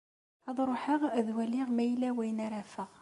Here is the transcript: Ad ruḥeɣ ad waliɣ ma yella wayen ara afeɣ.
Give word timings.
Ad 0.49 0.57
ruḥeɣ 0.67 1.01
ad 1.19 1.27
waliɣ 1.35 1.67
ma 1.71 1.83
yella 1.89 2.09
wayen 2.17 2.39
ara 2.45 2.59
afeɣ. 2.63 2.89